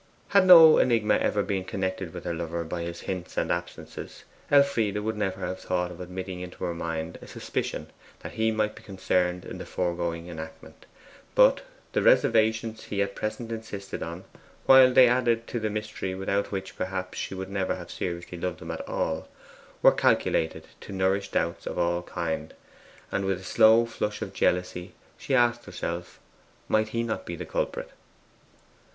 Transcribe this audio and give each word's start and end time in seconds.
Had 0.29 0.47
no 0.47 0.79
enigma 0.79 1.13
ever 1.17 1.43
been 1.43 1.63
connected 1.63 2.11
with 2.11 2.23
her 2.23 2.33
lover 2.33 2.63
by 2.63 2.81
his 2.81 3.01
hints 3.01 3.37
and 3.37 3.51
absences, 3.51 4.23
Elfride 4.49 4.97
would 4.97 5.15
never 5.15 5.41
have 5.41 5.59
thought 5.59 5.91
of 5.91 6.01
admitting 6.01 6.39
into 6.39 6.63
her 6.63 6.73
mind 6.73 7.19
a 7.21 7.27
suspicion 7.27 7.85
that 8.21 8.31
he 8.31 8.49
might 8.49 8.73
be 8.73 8.81
concerned 8.81 9.45
in 9.45 9.59
the 9.59 9.63
foregoing 9.67 10.27
enactment. 10.27 10.87
But 11.35 11.61
the 11.93 12.01
reservations 12.01 12.85
he 12.85 12.99
at 13.03 13.13
present 13.13 13.51
insisted 13.51 14.01
on, 14.01 14.23
while 14.65 14.91
they 14.91 15.07
added 15.07 15.45
to 15.49 15.59
the 15.59 15.69
mystery 15.69 16.15
without 16.15 16.51
which 16.51 16.75
perhaps 16.77 17.19
she 17.19 17.35
would 17.35 17.51
never 17.51 17.75
have 17.75 17.91
seriously 17.91 18.39
loved 18.39 18.63
him 18.63 18.71
at 18.71 18.81
all, 18.89 19.27
were 19.83 19.91
calculated 19.91 20.65
to 20.79 20.91
nourish 20.91 21.29
doubts 21.29 21.67
of 21.67 21.77
all 21.77 22.01
kinds, 22.01 22.55
and 23.11 23.23
with 23.25 23.39
a 23.39 23.43
slow 23.43 23.85
flush 23.85 24.23
of 24.23 24.33
jealousy 24.33 24.93
she 25.19 25.35
asked 25.35 25.65
herself, 25.65 26.19
might 26.67 26.87
he 26.87 27.03
not 27.03 27.23
be 27.23 27.35
the 27.35 27.45
culprit? 27.45 27.91